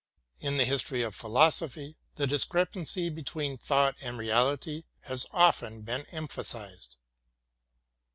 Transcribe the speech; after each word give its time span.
In 0.39 0.57
the 0.57 0.65
history 0.65 1.03
of 1.03 1.13
philosophy, 1.13 1.95
the 2.15 2.25
discrepancy 2.25 3.11
be 3.11 3.21
tween 3.21 3.55
thought 3.59 3.95
and 4.01 4.17
reality 4.17 4.85
has 5.01 5.27
often 5.31 5.83
been 5.83 6.07
emphasized. 6.11 6.95